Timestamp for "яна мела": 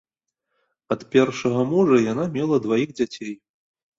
2.13-2.55